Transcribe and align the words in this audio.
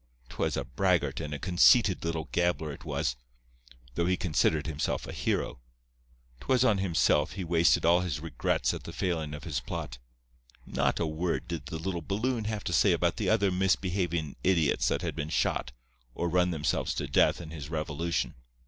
'Twas 0.29 0.57
a 0.57 0.63
braggart 0.63 1.19
and 1.19 1.31
a 1.31 1.37
conceited 1.37 2.03
little 2.03 2.27
gabbler 2.31 2.71
it 2.71 2.83
was, 2.83 3.15
though 3.93 4.07
he 4.07 4.17
considered 4.17 4.65
himself 4.65 5.05
a 5.05 5.11
hero. 5.13 5.59
'Twas 6.39 6.65
on 6.65 6.79
himself 6.79 7.33
he 7.33 7.43
wasted 7.43 7.85
all 7.85 7.99
his 7.99 8.19
regrets 8.19 8.73
at 8.73 8.83
the 8.85 8.91
failin' 8.93 9.35
of 9.35 9.43
his 9.43 9.59
plot. 9.59 9.99
Not 10.65 10.99
a 10.99 11.05
word 11.05 11.47
did 11.47 11.67
the 11.67 11.77
little 11.77 12.01
balloon 12.01 12.45
have 12.45 12.63
to 12.63 12.73
say 12.73 12.93
about 12.93 13.17
the 13.17 13.29
other 13.29 13.51
misbehavin' 13.51 14.37
idiots 14.43 14.87
that 14.87 15.03
had 15.03 15.15
been 15.15 15.29
shot, 15.29 15.71
or 16.15 16.27
run 16.29 16.49
themselves 16.49 16.95
to 16.95 17.05
death 17.05 17.39
in 17.39 17.51
his 17.51 17.69
revolution. 17.69 18.33